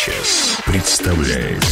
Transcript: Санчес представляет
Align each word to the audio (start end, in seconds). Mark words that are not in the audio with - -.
Санчес 0.00 0.56
представляет 0.64 1.62